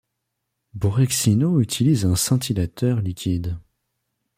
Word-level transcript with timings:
Borexino 0.73 1.59
utilise 1.61 2.05
un 2.05 2.15
scintillateur 2.15 3.01
liquide. 3.01 3.59